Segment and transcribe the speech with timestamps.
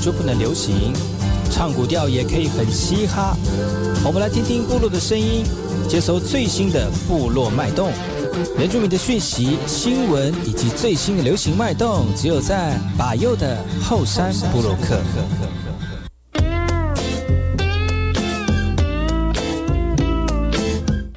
[0.00, 0.92] 就不能流行？
[1.52, 3.36] 唱古调也可以很嘻哈。
[4.04, 5.44] 我们来听听部落的声音，
[5.88, 7.90] 接收最新的部落脉动、
[8.56, 15.00] 原住民的讯息、新闻以及最新的流行脉动，只有在把右的后山部落克。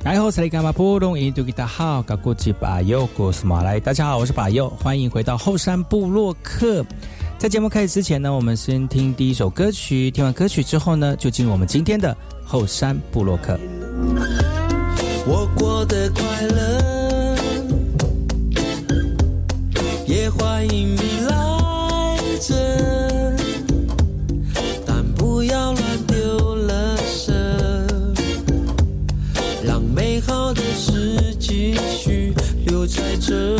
[0.04, 0.72] 来后才干嘛？
[0.72, 3.80] 波隆印度吉达好，搞过去把右过什么来？
[3.80, 6.86] 大家好，我是把右，欢迎回到后山部落克。
[7.44, 10.10] 在节目开始之前呢，我们先听第一首歌曲。
[10.10, 13.60] 听完歌曲之后呢，就进入我们今天的后山部落客。
[15.28, 17.36] 我过得快乐，
[20.08, 22.56] 也欢迎你来这，
[24.86, 27.34] 但不要乱丢了色，
[29.66, 32.34] 让美好的事继续
[32.66, 33.60] 留在这。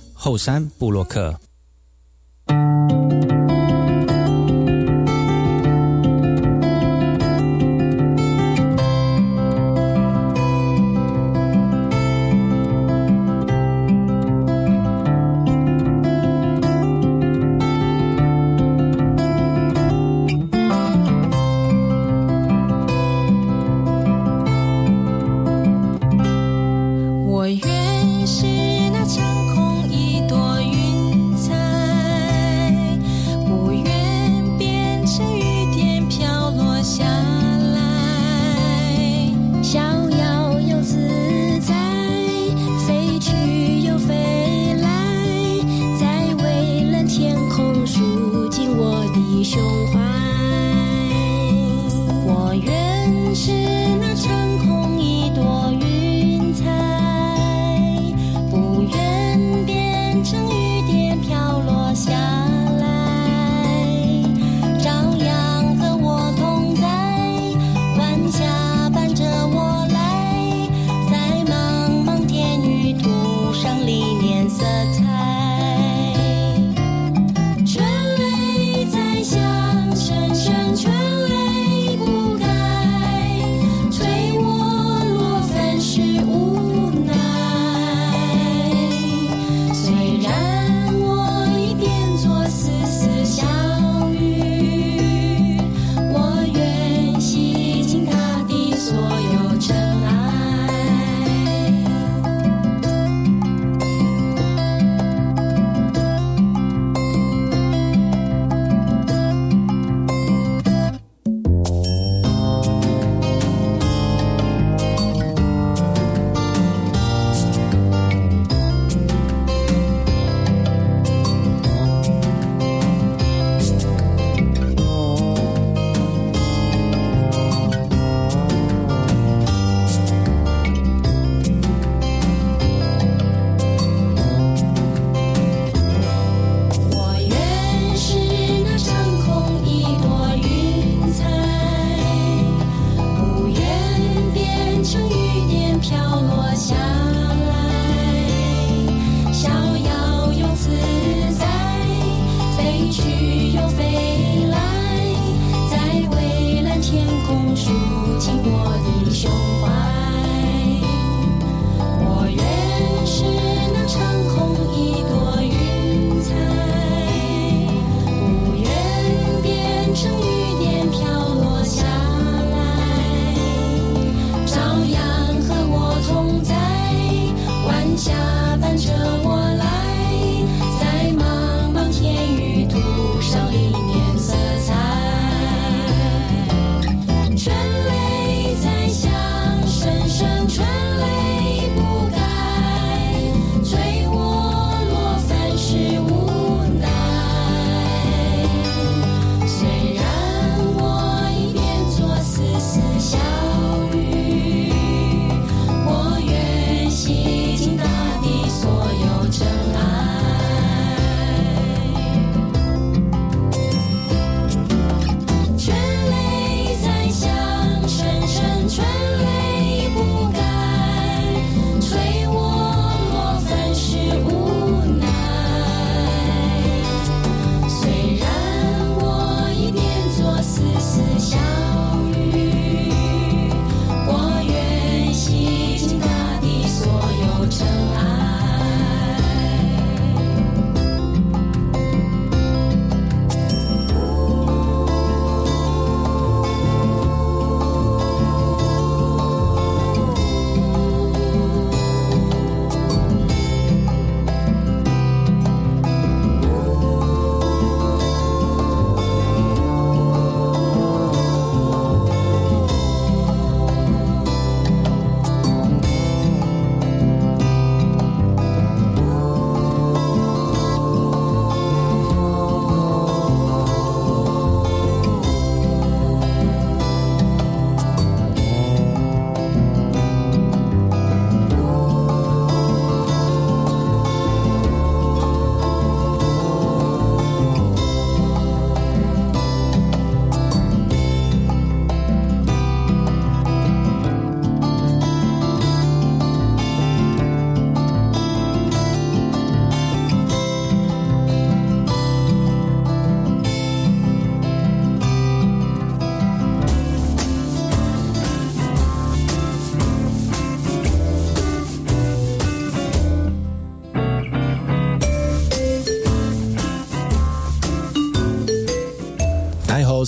[0.23, 1.35] 后山布洛克。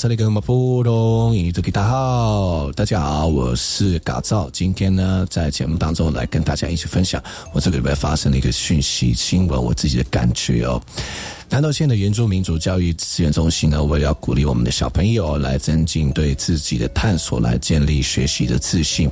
[0.04, 4.50] 萨利格马普隆，伊大家好，大家好，我是嘎造。
[4.52, 10.82] 今天呢，在节目当中来跟大家一起分享我这个礼拜发生的一个讯息新闻，我自己的感觉哦。
[11.54, 19.08] 南投县的原住民族教育资源中心呢，为了鼓励我们的小朋友来增进对自己的探索，来建立学习的自信，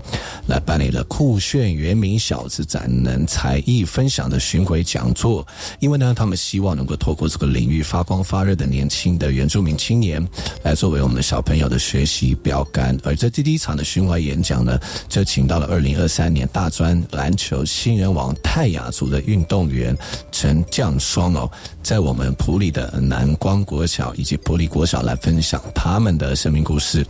[0.48, 5.46] 来办理了酷炫原名小子展能才艺分享的巡回讲座。
[5.80, 10.28] 因为呢，他们希望能够透过这个领域发光发热的年轻的原住民青年，
[10.64, 12.98] 来作为我们的小朋友的学习标杆。
[13.04, 19.96] 而这第一场的巡回演讲呢，就请到了二零二三年大专篮球新人王泰雅族的运动员
[20.32, 21.48] 陈降双哦，
[21.84, 22.31] 在我们。
[22.36, 27.06] 普里的南光国小以及普利国小来分享他们的生命故事，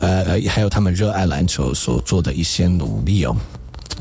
[0.00, 3.36] 呃，还有他们热爱篮球所做的一些努力哦。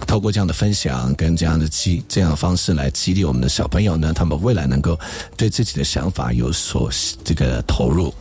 [0.07, 4.99] 透过这样的分享跟这样的激这样的方式来激励我们的小朋友呢，他们未来能够
[5.37, 6.89] 对自己的想法有所
[7.23, 8.13] 这个投入。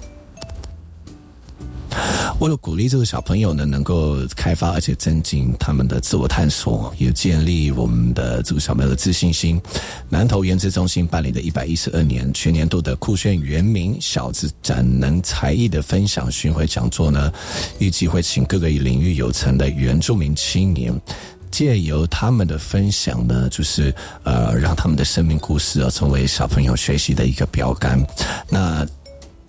[2.38, 9.60] 为了鼓励这个小朋友呢，能够开发而且增进他们的自我探索，也建立我们的这个小朋友的自信心。
[10.08, 17.32] 南投原子中心办理的一百一十二年全年度的酷炫原名小子展能才艺的分享巡回讲座呢，
[17.78, 20.98] 预计会请各个领域有成的原住民青年，
[21.50, 28.02] 借由他们的分享呢，就是呃，让他们的生命故事啊，成为小朋友学习的一个标杆。
[28.48, 28.86] 那。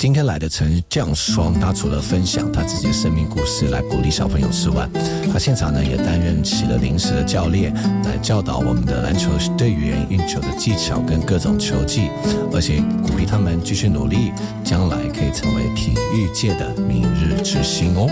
[0.01, 4.89] 今天来的陈降双，他除了分享他自己的生命故事来鼓励小朋友之外，
[5.31, 7.71] 他现场呢也担任起了临时的教练，
[8.05, 12.09] 来教导我们的篮球队员运球的技巧跟各种球技，
[12.51, 14.31] 而且鼓励他们继续努力，
[14.63, 18.09] 将来可以成为体育界的明日之星哦。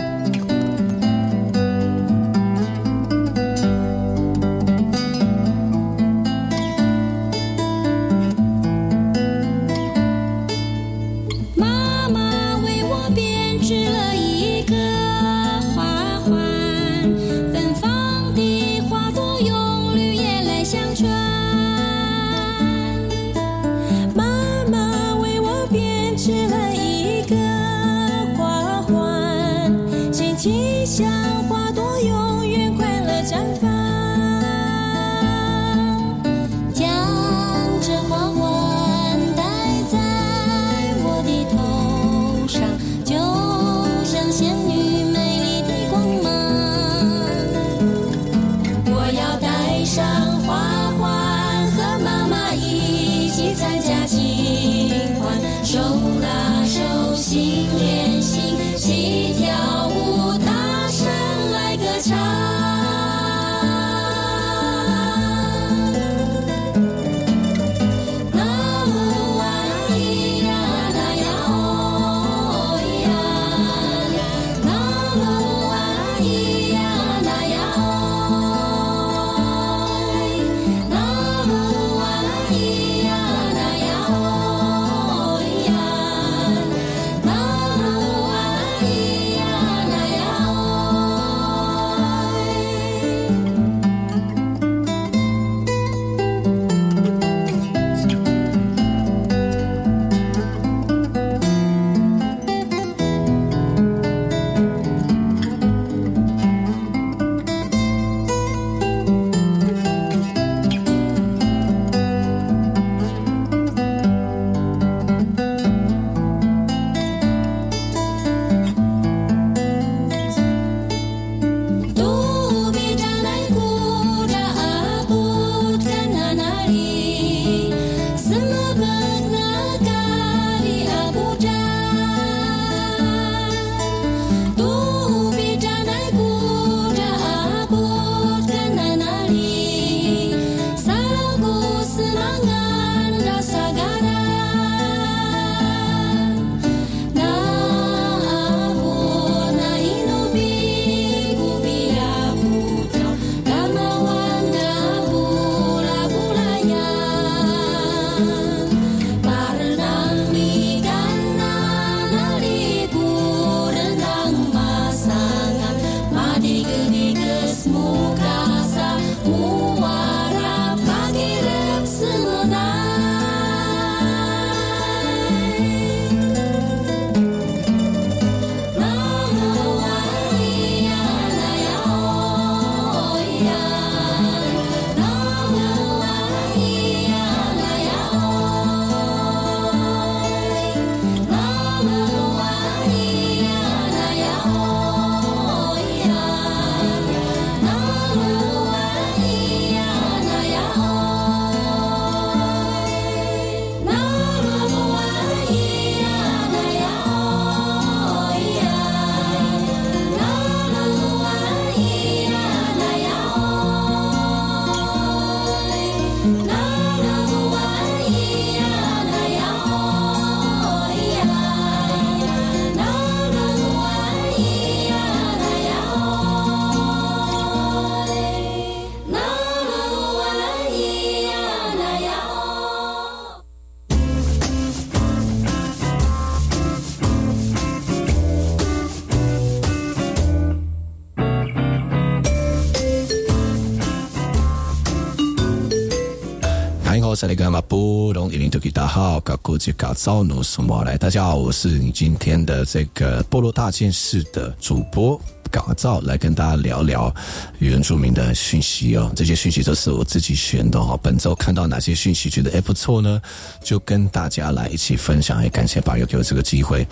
[247.19, 250.97] 萨利格马布隆伊林图吉大号，搞国际搞造努什么来？
[250.97, 255.19] 大家好，我是你今天的这个部落大件事的主播。
[255.51, 257.13] 搞造来跟大家聊聊
[257.57, 260.97] 原住民的讯息哦，这些讯息都是我自己选的哦。
[261.01, 263.19] 本周看到哪些讯息觉得还不错呢？
[263.63, 265.43] 就跟大家来一起分享。
[265.43, 266.87] 也感谢巴友给我这个机会。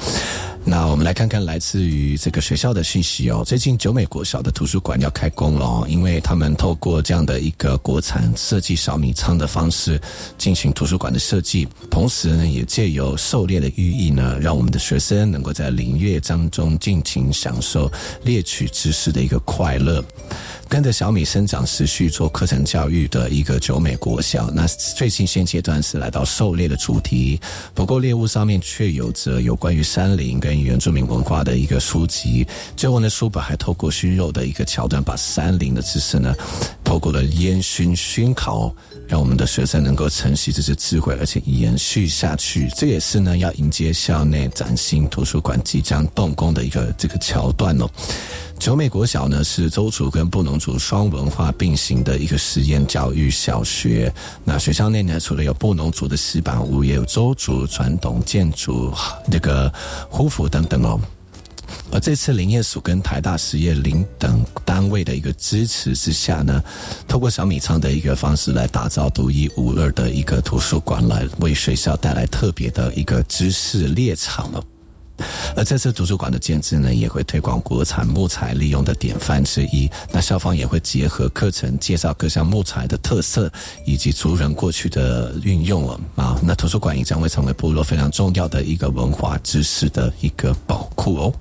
[0.69, 3.41] 那我们来看看来自于这个学校的信息哦。
[3.45, 9.99] 最近九美国小的图书馆要开工了哦，因为他们透过这样的一个国产设计小米仓的方式
[10.37, 17.89] 进行图书馆的设计，同时呢也借由狩猎的寓意呢，让我们的学生能够在林月当中尽情享受
[18.23, 18.43] 猎。
[18.47, 20.01] 取知识的一个快乐，
[20.69, 24.49] 跟着小米生长持续做课程教育的一个九美国校。
[24.53, 27.39] 那最近现阶段是来到狩猎的主题，
[27.73, 32.45] 不过猎物上面却有着有关于山林跟原住民文化的一个书籍。
[32.75, 36.35] 最后呢，书本还透过熏肉的一个桥段，把山林的知识呢，
[36.83, 38.73] 透过了烟熏熏烤。
[39.07, 42.67] 让我们的学生能够承袭这些智慧，而且延续下去。
[42.75, 47.89] 这也是呢，要迎接校内崭新图书馆即将动工的一个这个桥段哦。
[48.59, 54.11] 九美国小呢是周族跟布农族双文化并行的一个实验教育小学。
[54.43, 58.91] 那学校内呢，除了有布农族的石板屋，也有周族传统建筑，
[59.27, 59.71] 那个
[60.09, 60.99] 胡服等等哦。
[61.91, 66.63] 而这次林业署跟台大实业林等单位的一个支持之下呢，
[67.07, 74.63] 透过小米仓的一个方式来打造独一无二的一个图书馆，来为学校带来特别的一个知识猎场了。
[75.55, 79.89] 而这次图书馆的建制呢，也会推广国产木材利用的典范之一。
[80.11, 83.51] 那校方也会结合课程介绍各项木材的特色
[83.83, 86.39] 以及族人过去的运用了啊。
[86.43, 91.33] 那图书馆也将会成为部落非常重要的一个文化知识的一个宝库哦。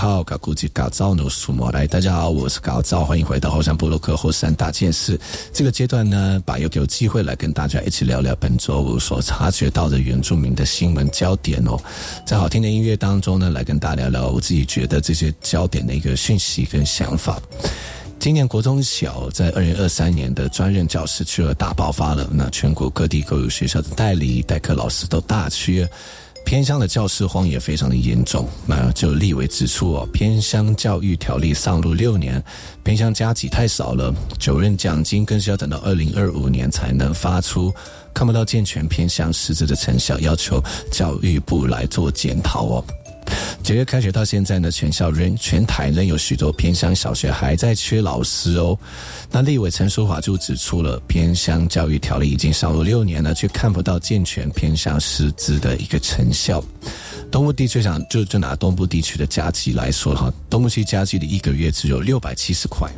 [0.00, 1.86] 好，搞估计搞造努苏莫来。
[1.86, 5.20] 大家好，我是搞造，欢迎回到后山部落克后山大件事。
[5.52, 11.78] 这个阶段呢，把有有机会来跟大家一起聊聊本周我所察觉到的原住民的新闻焦点哦。
[12.24, 17.38] 在好听的音乐当中呢，来跟大家聊聊我自己觉得这些焦点的一个讯息跟想法。
[18.18, 25.86] 今年国中小在二零二三年的专任教师缺额大爆发了，那全国各地各有学校的代理代课老师都大缺，
[26.50, 28.44] 偏乡的教师荒也非常的严重。
[28.66, 32.42] 那就立委指出哦，偏乡教育条例上路六年，
[32.82, 37.72] 偏乡加级太少了，九任奖金更是要等到二零二五年才能发出，
[38.12, 40.60] 看不到健全偏乡实质的成效，要求
[40.90, 42.84] 教育部来做检讨哦。
[43.62, 48.76] 九月开学到现在呢，全校仍全台仍有许多偏乡小学还在缺老师哦。
[49.30, 56.62] 那立委陈淑华就指出了，偏乡教育条例已经上路六年了，却看不到健全偏乡师资的一个成效。
[57.30, 62.90] 东部地区想就就拿东部地区的加急来说哈，东部区加急的一个月只有六百七十块，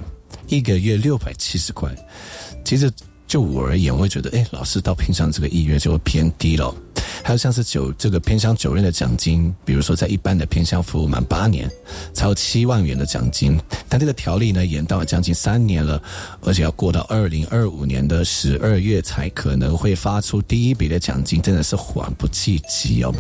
[0.49, 1.91] 一个月六百七十块，
[2.65, 2.91] 其实。
[3.33, 6.71] 就我而言，我会觉得，哎，老师到偏向这个意愿就会偏低了。
[7.25, 11.67] 还有像是九这个偏向九任的奖金，比如说在一般的偏向服务满八年，
[12.13, 13.59] 才有七万元的奖金。
[13.89, 16.03] 但这个条例呢，延到了将近三年了，
[16.43, 23.15] 而且要过到二零二五年的十二月才可能会发出第一笔的奖金，真的是缓不济急哦。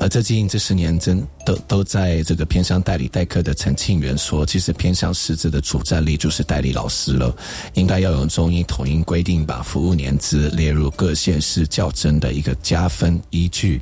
[0.00, 7.32] 而最近这十年，真都都在这个偏乡代理代课的陈庆元说，其实偏乡师资的主战力就是代理老师了，
[7.74, 13.80] 应该要用中医统一规定，把服务年资列入各县市较真的一个加分依据。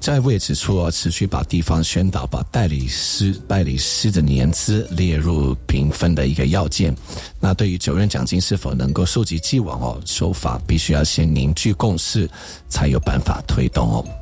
[0.00, 6.92] 教育部也指出，持续把地方宣导，把代理师代理师的年资列入评分的一个要件。
[7.38, 12.28] 那对于九任奖金是否能够收集既往哦，手法必须要先凝聚共识，
[12.68, 14.21] 才有办法推动哦。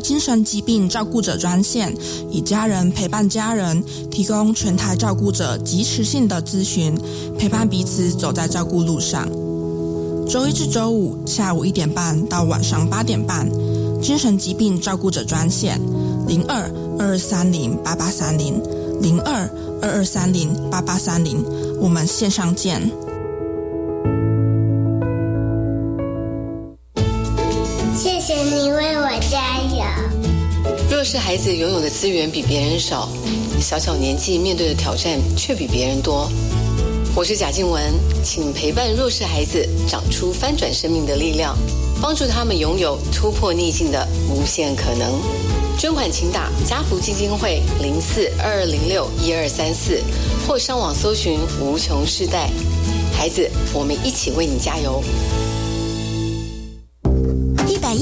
[0.00, 1.94] 精神疾病照顾者专线，
[2.30, 6.98] 以家人陪伴家人，提供全台照顾者及时性的咨询，
[7.38, 9.28] 陪伴彼此走在照顾路上。
[10.28, 13.48] 周一至周五下午一点半到晚上八点半，
[14.00, 15.80] 精神疾病照顾者专线
[16.26, 18.60] 零二二二三零八八三零
[19.00, 19.48] 零二
[19.82, 21.44] 二二三零八八三零，
[21.80, 23.11] 我们线上见。
[31.04, 33.08] 是孩子拥有的资源比别人少，
[33.60, 36.30] 小小年纪面对的挑战却比别人多。
[37.14, 37.80] 我是贾静雯，
[38.22, 41.56] 请陪伴弱势孩子长出翻转生命的力量，
[42.00, 45.20] 帮助他们拥有突破逆境的无限可能。
[45.78, 50.00] 捐款请打家福基金会零四二二零六一二三四，
[50.46, 52.48] 或上网搜寻无穷世代。
[53.12, 55.02] 孩子，我们一起为你加油。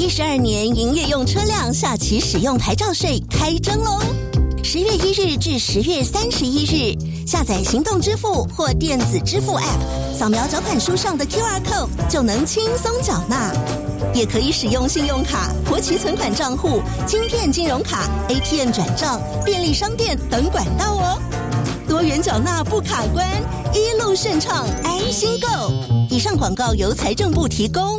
[0.00, 4.00] 一十二年营业用车辆下期使用牌照税开征喽！
[4.64, 13.52] 十月一日至十月三十一日，下载行动支付或电子支付 App，扫描缴款书上的 QR code 就能轻松缴纳。
[14.14, 21.22] 也可以使用信用卡、活期存款账户、金片金融卡、ATM 转账、便利商店等管道哦。
[21.86, 23.28] 多元缴纳不卡关，
[23.74, 25.70] 一路顺畅，安心购。
[26.08, 27.98] 以上广告由财政部提供。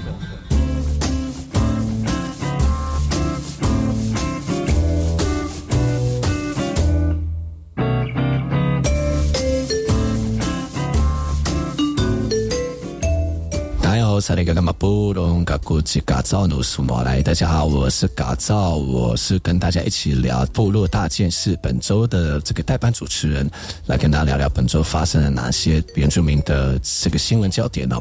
[14.21, 21.57] 萨利格干嘛布隆嘎古吉嘎造努苏莫来，大家好，我是嘎造，我是跟大家一起聊部落大件事。
[21.59, 23.49] 本周的这个代班主持人
[23.87, 27.99] 来跟大家聊聊本周发生了哪些原住民的这个新闻焦点哦。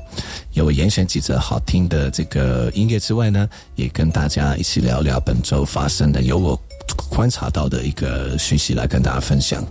[0.53, 6.61] 有我严选几则好听的这个音乐之外呢，也跟大家一起聊聊本周发生的有我
[7.09, 9.65] 观察到的一个讯息来跟大家分享。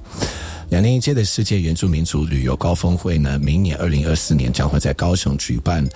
[0.70, 5.88] 两年一届的世界原住民族旅游高峰会呢，明年二零二四年将会在高雄举办。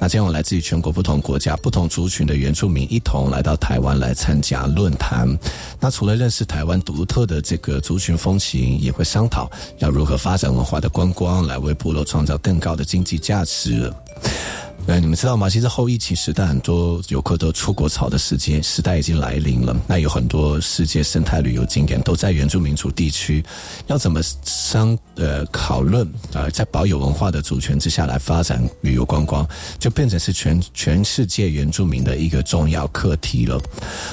[0.00, 5.28] 那将有来自于全国不同国家、不同族群的原住民一同来到台湾来参加论坛。
[5.80, 13.92] 那除了认识台湾独特的这个族群风情，也会商讨要如何发展文化的观光，来为部落创造更高的经济价值。
[14.86, 15.48] 对，你们知道吗？
[15.48, 19.76] 其实后疫情时代，很多游客都出国潮的时间时代已经来临了。
[19.86, 23.44] 那有很多世界生态旅游景点都在原住民族地区，
[23.86, 29.46] 要怎么商呃讨论啊，在保有文化的主权之下来发展旅游观光，
[29.78, 33.62] 就变成是全全世界原住民的一个重要课题了。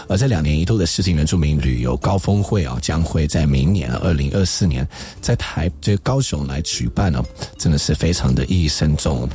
[0.07, 4.87] 而在两年一度的世界原住民旅游高峰会啊，将会在明年二零二四年
[5.21, 7.23] 在台这高雄来举办呢，
[7.57, 9.27] 真的是非常的意义深重。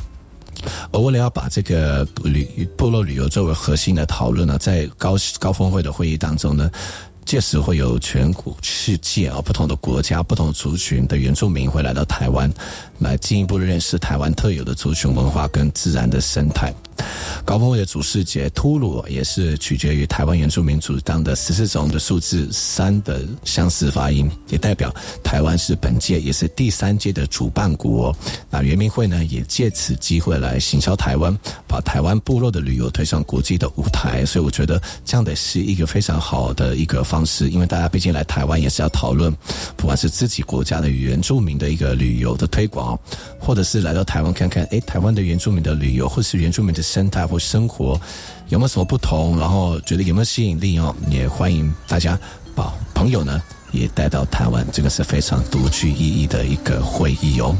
[0.91, 6.69] 而为了要把这个旅部落旅游作为核心的讨论呢，在高高峰会的会议当中呢。
[7.25, 12.51] 届时会有全国世界啊不同的国家、不同族群的原住民会来到台湾，
[12.99, 16.73] 来进一步认识台湾特有的族群文化跟自然的生态。
[17.45, 28.15] 高峰会的主视节突鲁也是取决于台湾原住民主张的十四种的数字三的相似发音，也代表台湾是本届也是第三届的主办国。
[28.49, 34.25] 那圆明会呢，也借此机会来行销台湾，把台湾部落的旅游推上国际的舞台。
[34.25, 39.29] 所以我觉得这样的是一个非常好的一个方式，因为大家毕竟来台湾也是要讨论，
[39.75, 42.97] 不管是自己国家的原住民的一个旅游的推广，
[43.37, 46.82] 或者是来到台湾看看，哎，台湾的原住民的旅游，或是原住民的。
[46.83, 47.99] 生态或生活
[48.49, 49.39] 有没有什么不同？
[49.39, 50.93] 然后觉得有没有吸引力哦？
[51.09, 52.19] 也欢迎大家
[52.53, 53.41] 把朋友呢
[53.71, 57.55] 也带到台湾，这个是非常独具意义的一个会议哦。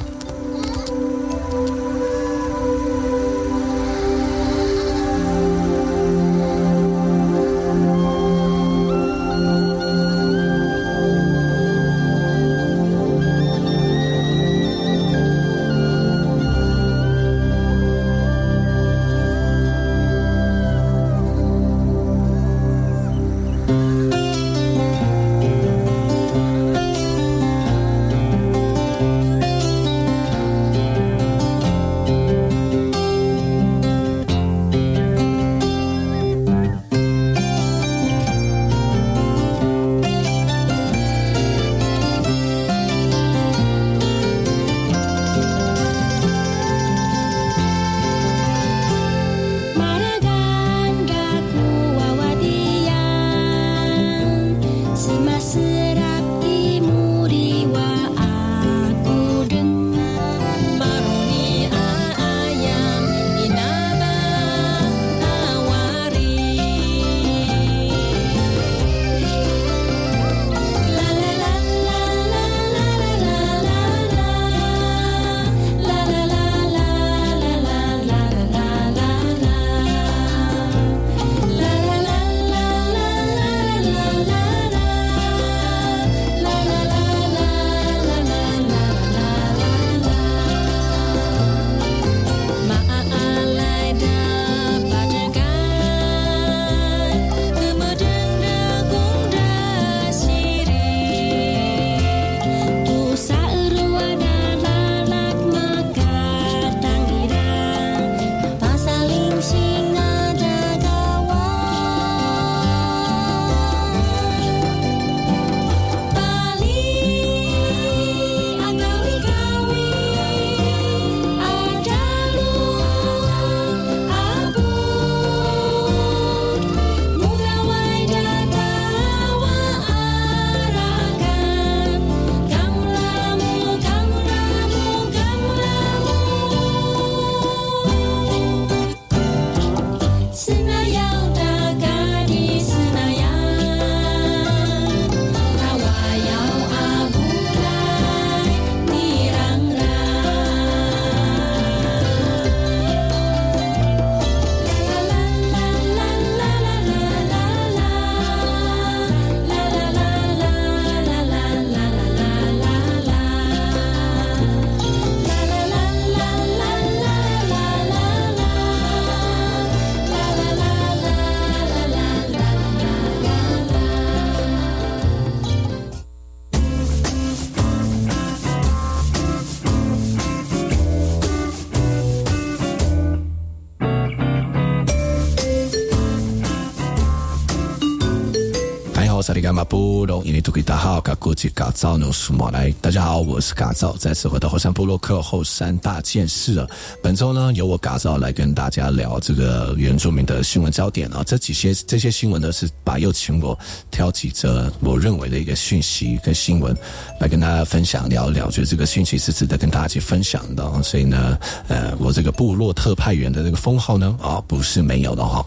[189.53, 192.73] 马布隆，印尼土著大号，嘎古吉嘎造努苏马来。
[192.81, 196.67] 大家好，我是嘎造，再次回到后山部落克后山大件事了。
[197.03, 201.23] 本周呢，由我嘎造来跟大家聊这个原住民的新闻焦点啊。
[201.23, 203.57] 这几些这些新闻呢，是把又请我
[203.91, 206.75] 挑几则我认为的一个讯息跟新闻
[207.19, 210.81] 来跟大家分享聊一聊，觉得这个讯息是值得跟大家去分享的。
[210.81, 211.37] 所以呢，
[211.67, 215.45] 呃，我这个部落特派员的这个封号呢，啊，不是没有的哈。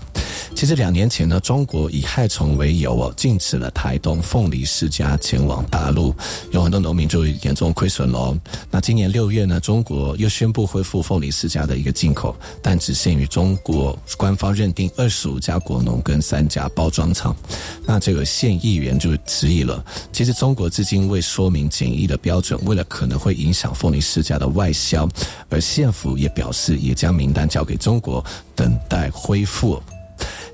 [0.54, 6.14] 其实两年前呢，中国以害虫为由哦，禁止了台东凤梨世家前往大陆，
[6.50, 8.36] 有很多农民就严重亏损喽。
[8.70, 17.36] 那今年六月呢，中国又宣布恢复凤梨世家的一个进口，但只限于中国官方认定二十五家果农跟三家包装厂。
[17.84, 25.06] 那这个县议员就质疑了，其实中国至今未说明检疫的标准，为了可能会影响凤梨世家的外销，
[25.50, 28.24] 而县府也表示也将名单交给中国，
[28.54, 29.82] 等待恢复。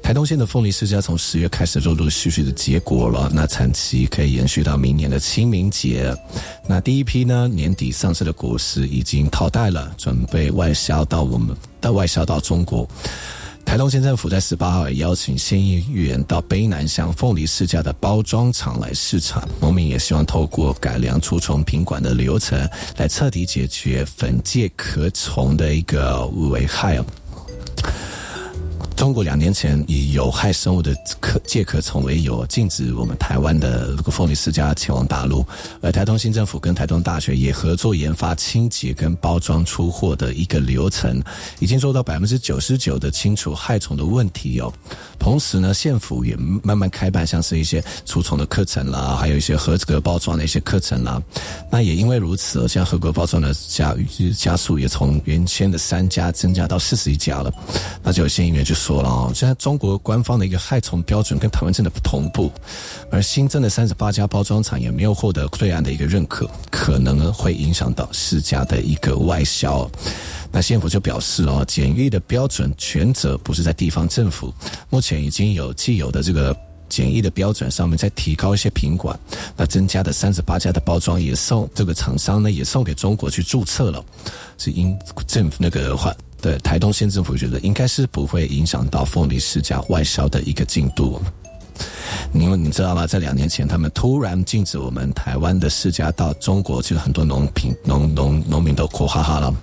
[0.03, 6.15] 台东县的凤梨世家从十月开始陆陆续续的结果了，那产期可以延续到明年的清明节。
[6.67, 12.87] 那第一批呢，年底上市的果实已经淘汰了，准备外销到我们的外销到中国。
[13.65, 27.03] 台东县政府在十八号也邀请县议员到卑南乡凤梨世家的包装厂来试产，农民也希望透过改良除虫品管的流程，来彻底解决粉介壳虫的一个危害。
[29.03, 35.45] 中国两年前以有害生物的壳介壳虫为由，禁止我们台湾的这个凤梨世家前往大陆。
[35.81, 41.21] 而台东新政府跟台东大学也合作研发清洁跟包装出货的一个流程，
[41.59, 44.73] 已经做到百分之九十九的清除害虫的问题哦。
[45.19, 51.21] 同时呢，县府也慢慢开办像是一些除虫的课程啦，还有一些合格包装的一些课程啦。
[51.73, 53.97] 那也因为如此，像合格包装的加
[54.39, 57.53] 加速也从原先的三家增加到四十一家了。
[58.01, 58.92] 那就有县议员就说。
[58.93, 62.53] 说了啊，现在中国官方的一个害虫标准跟台湾真的不同步，
[63.11, 69.91] 而新增的三十八家包装厂也没有获得对岸的一个认可，可能会影响到世家的一个外销。
[70.51, 74.53] 那县府就表示哦，检疫的标准全责不是在地方政府，
[74.91, 76.55] 目前已经有既有的这个
[76.91, 79.19] 检疫的标准上面再提高一些品管，
[79.57, 84.05] 那增加的三十八家的包装也送这个厂商呢也送给中国去注册了，
[84.59, 84.95] 是因
[85.27, 86.15] 政府那个话。
[86.43, 91.23] 对台东县政府觉得应该是不会影响到凤梨世家外销的一个进度，
[92.35, 93.07] 因为你知道吗？
[93.07, 99.55] 在两年前，他们突然禁止我们台湾的世家到中国，其实很多农品农农农民都哭哈哈了。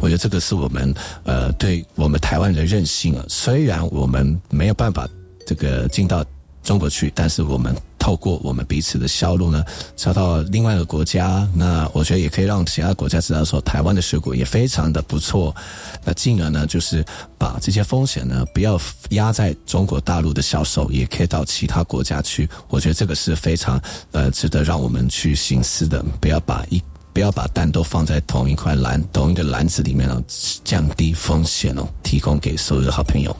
[0.00, 3.24] 我觉得这个是我们呃，对我们台湾人任性啊。
[3.26, 5.08] 虽然我们没有办法
[5.46, 6.22] 这个进到
[6.62, 7.74] 中国去，但是我们。
[8.00, 9.62] 透过我们彼此的销路呢，
[9.94, 15.54] 销到另外一个国家，那我觉得也可以让其他国家知道说，台湾的水果也非常的不错。
[16.02, 17.04] 那进而呢，就是
[17.36, 18.80] 把这些风险呢，不要
[19.10, 22.48] 压在中国大陆的销售，也可以到其他国家去。
[22.68, 23.80] 我觉得这个是非常
[24.12, 26.82] 呃值得让我们去醒思的，不要把一
[27.12, 30.22] 不要把蛋都放在同一块篮同一个篮子里面哦，
[30.64, 33.36] 降低风险哦，提供给所有的好朋友。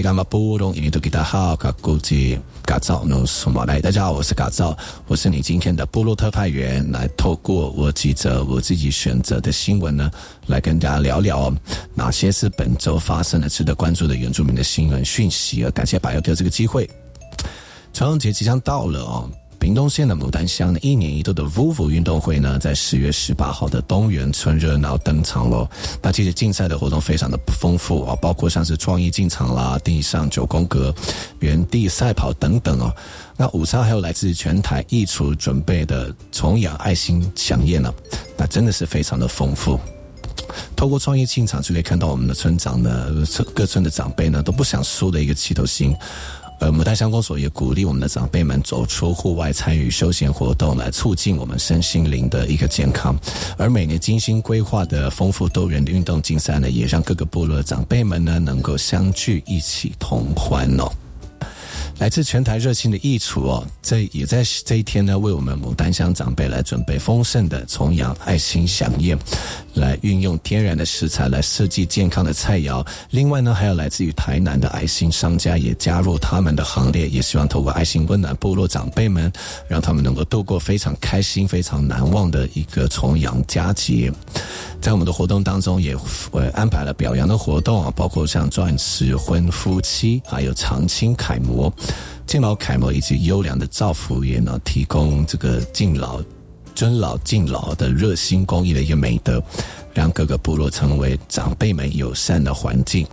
[0.00, 3.82] 萨利伽马布隆，印尼多吉达好，卡古吉嘎造努苏马来。
[3.82, 4.74] 大家好，我是嘎造，
[5.06, 10.10] 我是你今天的部落特派员，来透过我记者我自己选择的新闻呢，
[10.46, 11.52] 来跟大家聊聊
[11.94, 15.62] 哪些是本周发生的值得关注的原住民的新闻讯息。
[15.64, 16.88] 而感谢百佑哥这个机会，
[17.92, 19.30] 重阳节即将到了哦。
[19.70, 25.64] 屏东县的牡丹乡，一年一度的 VUVU 运动会呢，在十月十八号的东园村热闹登场喽。
[26.02, 30.92] 那其实竞赛的活动非常的丰富啊，包括像是创意进场啦、地上九宫格、
[31.38, 32.92] 原地赛跑等等哦。
[33.36, 37.94] 那午餐还有来自全台艺厨准备的重阳爱心飨宴呢，
[38.36, 39.78] 那真的是非常的丰富。
[40.74, 43.06] 透过创意进场就可以看到我们的村长呢，
[43.54, 45.94] 各村的长辈呢都不想输的一个气头心。
[46.60, 53.18] 呃，牡丹乡公所也鼓励我们的长辈们走出户外，参与休闲活动，来促进我们身心灵的一个健康。
[53.56, 60.92] 而每年精心规划的丰富多元的运动竞赛呢，也让各个部落的长辈们呢，能够相聚一起同欢哦。
[61.98, 69.18] 来自全台热心的义厨哦，这也在这一天呢，为我们牡丹乡长辈来准备丰盛的重阳爱心飨宴，
[69.74, 72.86] 来运用天然的食材来设计健康的菜肴。
[73.10, 79.32] 另外呢，还有来自于台南的爱心商家也加入他们的行列，也希望透过爱心温暖部落长辈们，
[79.68, 84.12] 让他们能够度过非常开心、非常难忘的一个重阳佳节。
[84.80, 85.94] 在我们的活动当中，也
[86.32, 91.72] 呃安排了表扬的活动啊，包括像钻石婚夫妻，还有长青楷模。
[92.26, 96.22] 敬老楷模以及优良的造福业呢，提供这个敬老、
[96.74, 99.42] 尊老敬老的热心公益的一个美德，
[99.92, 103.06] 让各个部落成为长辈们友善的环境。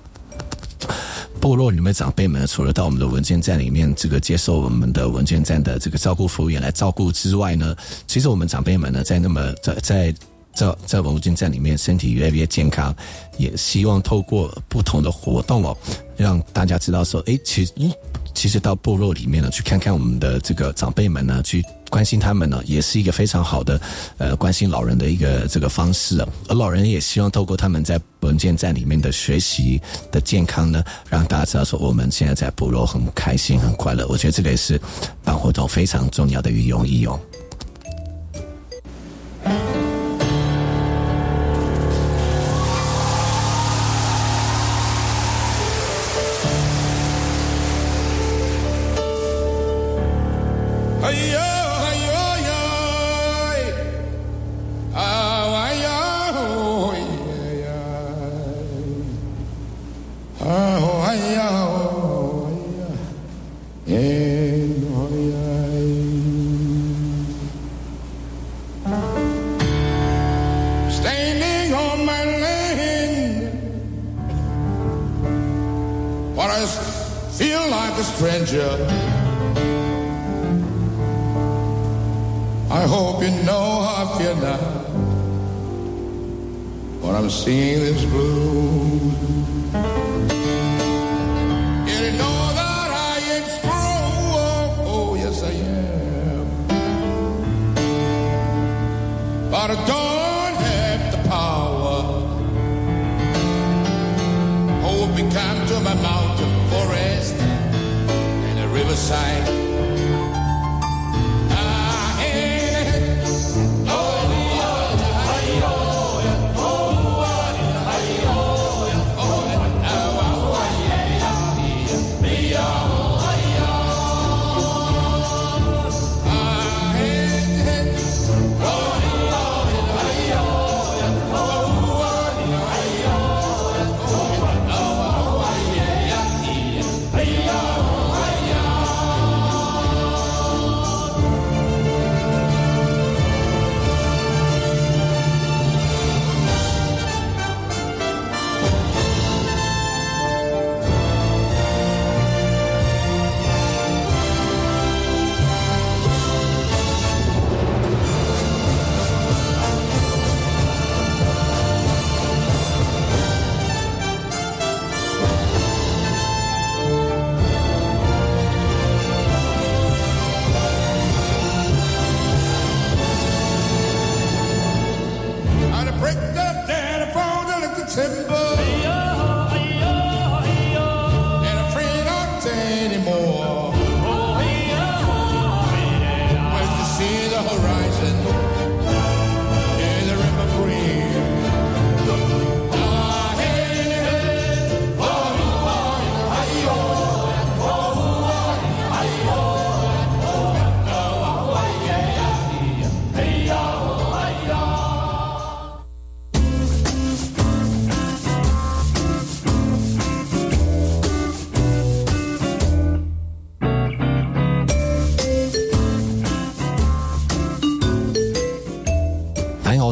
[1.39, 7.75] 部落里面长辈们除了到我们的文件站里面这个接受我们的文件站的这个照顾服务员来照顾之外呢，
[8.07, 10.15] 其实我们长辈们呢，在那么在在
[10.53, 12.95] 在在文件站里面身体越来越健康，
[13.37, 15.77] 也希望透过不同的活动哦，
[16.15, 17.73] 让大家知道说，哎，其实。
[18.33, 23.79] 其实到部落里面呢，去看看我们的这个长辈们呢，去关心他们呢，也是一个非常好的
[24.17, 26.23] 呃关心老人的一个这个方式。
[26.47, 29.81] 而老人也希望透过他们在文件站里面的学习
[30.11, 34.05] 的健康呢，让大家知道说我们现在在部落很开心、很快乐。
[34.07, 34.79] 我觉得这个也是
[35.23, 37.19] 办活动非常重要的一用一用。
[51.03, 51.56] 哎呀！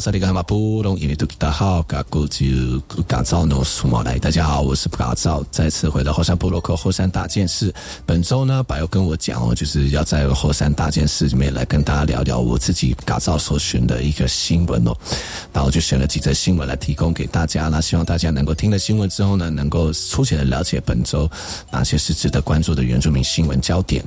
[0.05, 2.45] 萨利干嘛布隆印尼土大好，嘎古就
[3.07, 7.73] 嘎造诺苏毛来，大家好，我是嘎造，再次回到后山部落克后山大件事。
[8.05, 14.95] 本周呢，柏友跟我讲哦，就是要在后山大件事里面来跟大家聊聊我自己嘎造所选的一个新闻哦。
[15.51, 21.27] 然后就选了几则新闻来提供给大家，那希望大家能够听了新闻之后呢，能够粗浅的了解本周
[21.71, 24.05] 哪些是值得关注的原住民新闻焦点。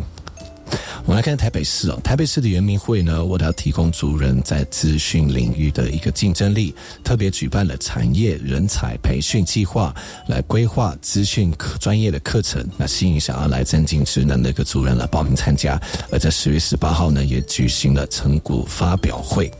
[1.08, 9.96] 我们来看台北市哦，台北市的原民会呢，为了要提供族人在资讯领域的一个竞争力，特别举办了产业人才培训计划，
[10.26, 11.50] 来规划资讯
[11.80, 15.80] 专业的课程，那吸引想要来增进职能的一个族人来报名参加。
[16.12, 19.50] 而在十月十八号呢，也举行了成果发表会。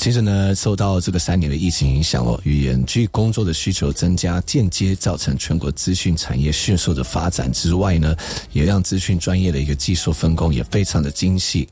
[0.00, 8.16] 其实呢，受到这个三年的疫情影响哦，与远距工作的需求增加，间接造成全国资讯产业迅速的发展之外呢，
[8.50, 11.68] 也让资讯专业的一个技术分工也非常的精细。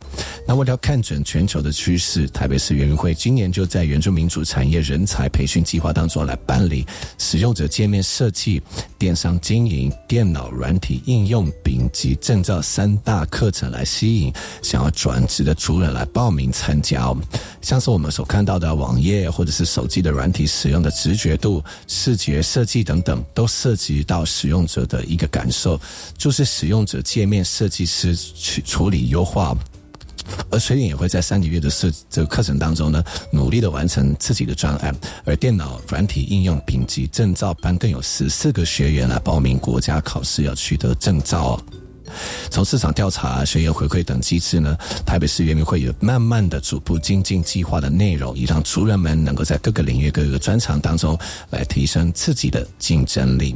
[0.46, 8.60] 那为了看准全球的趋势，台北市园民会今年就在原住民主产业人才培训计划当中来办理使用者界面设计、
[8.98, 14.30] 电商经营、电脑软体应用丙级证照三大课程，来吸引
[14.62, 17.16] 想要转职的族人来报名参加哦，
[17.62, 18.12] 像是我们。
[18.18, 25.80] 所看到的网页或者是手机的软体使用的直觉度、视觉设计等等，都涉及到使用者的一个感受，
[26.16, 29.56] 就是使用者界面设计师去处理优化。
[30.50, 34.92] 而水影也会在三个月的设这个课程当中呢，努力的完成自己的专案。
[35.24, 41.56] 而电脑软体应用丙级证照班更有十四个学员来报名国家考试，要取得证照。
[42.50, 51.18] 从市场调查、学员回馈等机制呢，台北市原民会有慢慢的逐步精进计划的内容，以让族人们能够在各个领域、各个专长当中
[51.50, 53.54] 来提升自己的竞争力。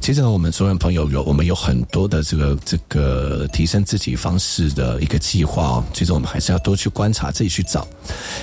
[0.00, 5.84] 其实呢，我们族人朋友有我们有很多的这个这个提升自己方式的一个计划哦。
[5.92, 7.86] 其实我们还是要多去观察，自己去找，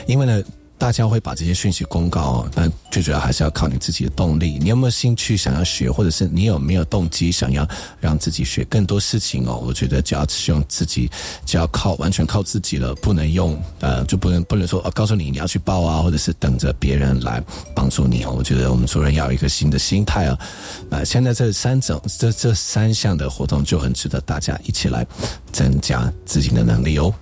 [0.07, 0.41] 因为呢。
[0.83, 4.59] 大家会把这些讯息公告，但最主要还是要靠你自己的动力。
[4.59, 7.65] 你有没有兴趣想要学，或者是你有没有动机想要
[8.01, 9.63] 让自己学更多事情哦？
[9.65, 11.09] 我觉得就要使用自己，
[11.45, 17.41] 就要靠完全靠自己了，不能用呃，就不能不能说哦告诉你你要去报啊，或者是等着别人来
[17.73, 18.35] 帮助你哦。
[18.37, 20.37] 我觉得我们做人要有一个新的心态啊。
[20.89, 25.07] 那现在这三种这这三项的活动就很值得大家一起来
[25.53, 27.13] 增加自己的能力哦。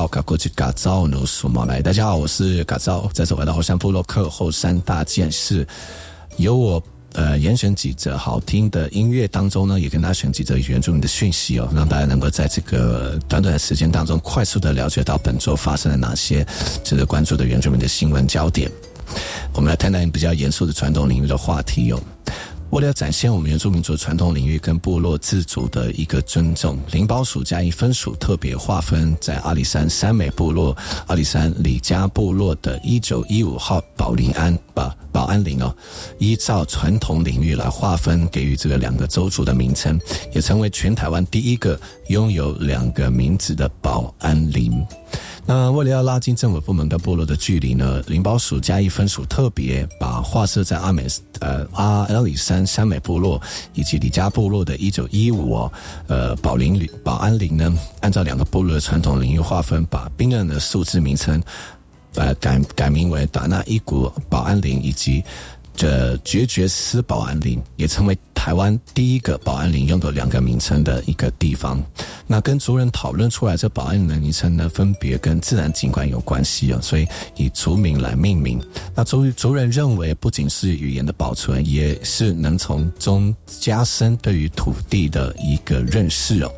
[0.00, 1.82] 大家好，赶过去嘎造努数毛来。
[1.82, 5.66] 大家好，我是嘎造，再次回到后山部落克后山大件事，
[6.38, 6.82] 由我
[7.12, 16.46] 呃严选几则好听的音乐当中呢，也跟大家选几则原住民的讯息哦，让大家能够在这个短短的时间当中，快速的了解到本周发生了哪些
[16.82, 18.72] 值得关注的原住民的新闻焦点。
[19.52, 22.00] 我们来谈谈比较严肃的传统领域的话题哦。
[22.70, 30.76] 为了展现我们原住民族传统领域跟部落自主的一个尊重，灵宝署加以分属特别划分，在阿里山山美部落、
[31.08, 35.74] 阿里山李家部落的一九一五号保林安吧保安林哦，
[36.18, 40.00] 依照传统领域来划分，给予这个两个州族的名称，
[40.32, 44.72] 也成为全台湾第一个拥有两个名字的保安林。
[45.52, 51.08] 那为了要拉近政府部门跟部落的距离呢，灵宝署加一分属特别把划设在阿美
[51.40, 53.42] 呃阿阿里山山美部落
[53.74, 55.72] 以及李家部落的一九一五哦，
[56.06, 61.42] 呃保林里保安林呢，按照两个部落的传统领域划分，把冰人的数字名称
[62.14, 65.24] 呃改改名为达纳伊谷保安林以及。
[65.74, 71.82] 这绝绝斯保安林也成为台湾第一个保安林拥有两个名称的一个地方。
[72.26, 77.06] 那跟族人讨论出来，这保安林的名称呢，分别跟自然景观有关系哦，所以
[77.36, 78.60] 以族名来命名。
[78.94, 86.52] 那族族人认为，不仅是语言的保存，也是能从中加深对于土地的一个认识哦。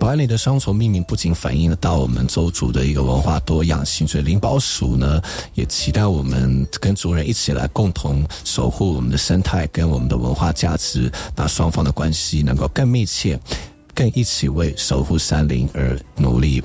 [0.00, 5.20] 保安里的双重命名不仅反映了到我们周族的一个文化多样性，所以灵宝署呢
[5.52, 13.38] 也期待我们跟族人一起来共同守护我们的生态跟我们的文化价值，那双方的关系能够更密切。
[14.00, 16.62] 更一起为守护山林而努力。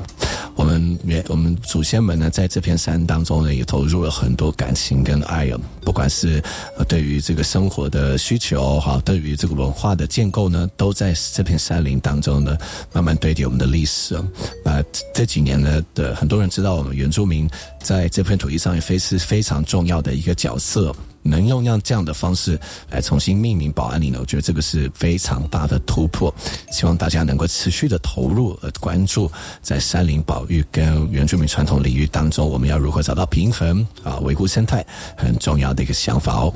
[0.56, 5.60] 我们原我们祖先们呢，在这片山当中呢，也投入了很多感情跟爱哦。
[5.82, 6.42] 不管是
[6.88, 12.58] 对于这个生活的需求哈，对于这个文化的建构呢，都在这片山林当中呢，
[12.94, 14.26] 慢慢堆叠我们的历史啊。
[14.64, 14.82] 那
[15.14, 17.50] 这几年呢的很多人知道，我们原住民
[17.84, 20.96] 在这片土地上也非是非常重要的一个角色。
[21.26, 22.58] 能用样这样的方式
[22.92, 24.20] 来重新命名保安林呢？
[24.22, 26.34] 我觉得这个是非常大的突破。
[26.72, 34.20] 希望大家能够持续的投入和关注，在山林保育跟原住民传统领域当中，我们要如何找到平衡啊？
[34.20, 34.86] 维护生态
[35.18, 36.54] 很重要的一个想法哦。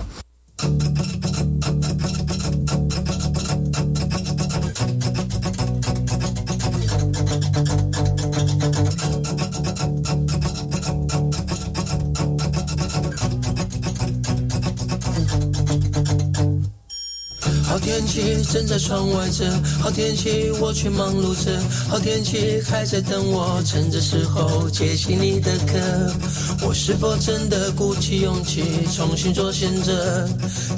[17.89, 21.59] 天气正在窗外着，好天气我却忙碌着，
[21.89, 26.13] 好天气还在等我，趁着时候接起你的歌。
[26.61, 28.63] 我是否真的鼓起勇气
[28.95, 30.27] 重新做选择？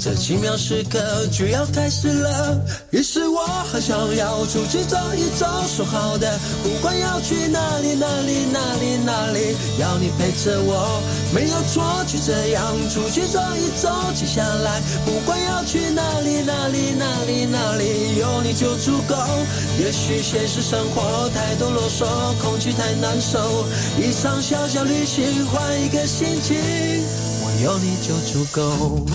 [0.00, 0.98] 这奇妙时刻
[1.30, 2.58] 就要开始了。
[2.90, 11.02] 于是我很想要出去走一走，说好的，不管要去哪里哪里哪里哪里，要你陪着我，
[11.34, 13.90] 没有错，就这样出去走一走。
[14.14, 16.92] 接下来不管要去哪里哪里。
[17.02, 19.16] 哪里哪里有你就足够。
[19.78, 22.06] 也许现实生活太多啰嗦，
[22.40, 23.64] 空气太难受。
[23.98, 26.56] 一场小小旅行换，一个心情，
[27.42, 29.06] 我有你就足够。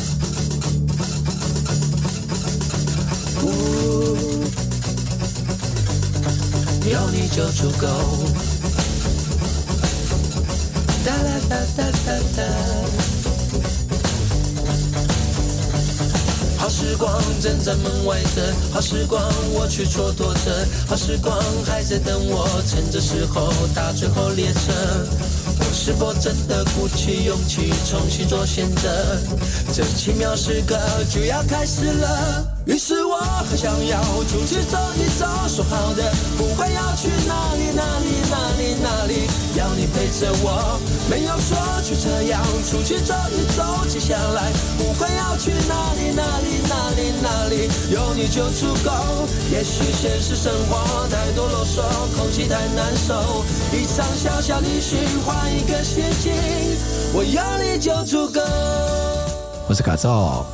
[6.90, 7.88] 有你就足够。
[11.06, 12.44] 哒啦哒哒哒哒。
[16.58, 19.22] 好时光正在门外等，好时光
[19.54, 25.47] 我却蹉跎着，好时光还在等我，趁着时候搭最后列车。
[25.60, 29.20] 我是否真的鼓起勇气重新做选择？
[29.74, 30.78] 这奇妙时刻
[31.14, 32.57] 就要开始了。
[32.68, 33.16] 于是我
[33.50, 40.78] 很想要出去走一走，说好的，不管要去哪里哪里哪里哪里，要你陪着我，
[41.10, 43.64] 没有说，就这样出去走一走。
[43.88, 48.92] 接下来不管要去哪里哪里哪里哪里，有你就足够。
[49.50, 51.82] 也许现实生活太多啰嗦，
[52.18, 56.34] 空气太难受，一场小小旅行换一个心情，
[57.14, 58.42] 我有你就足够。
[59.70, 60.46] 我是卡照。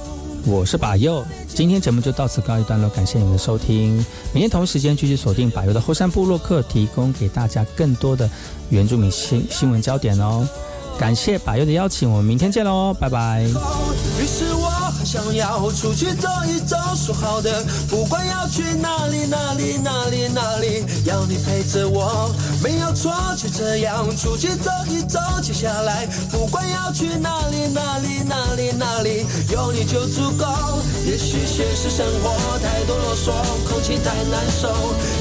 [0.46, 3.96] 我是把右，今天节目就到此告一段落，感谢你们的收听。
[4.34, 8.30] 明天同一时间继续锁定把右的后山部落客，提供给大家更多的
[8.70, 10.48] 原住民新新闻焦点哦。
[11.00, 13.44] 感谢把右的邀请，我们明天见喽，拜拜。
[13.44, 22.34] 于是我想要出去走一走，说好的，不管要去哪里哪里哪里哪里，要你陪着我，
[22.64, 25.20] 没有错，就这样出去走一走。
[25.42, 30.46] 接下来不管要去哪里哪里哪里哪里，有你就足够。
[31.06, 33.32] 也许现实生活太多啰嗦，
[33.68, 34.70] 空气太难受，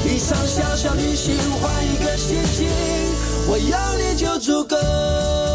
[0.05, 2.69] 一场小小旅行换一个心情，
[3.47, 5.52] 我要你就足够。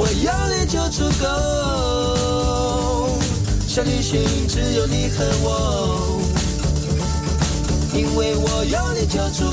[0.00, 1.26] 我要你就足够，
[3.66, 6.22] 小旅行只有你和我，
[7.92, 9.50] 因为我有你就足。